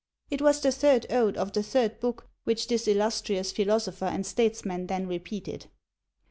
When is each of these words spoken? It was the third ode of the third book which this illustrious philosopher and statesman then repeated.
It 0.31 0.41
was 0.41 0.59
the 0.61 0.71
third 0.71 1.05
ode 1.11 1.37
of 1.37 1.53
the 1.53 1.61
third 1.61 1.99
book 1.99 2.27
which 2.43 2.67
this 2.67 2.87
illustrious 2.87 3.51
philosopher 3.51 4.05
and 4.05 4.25
statesman 4.25 4.87
then 4.87 5.05
repeated. 5.05 5.67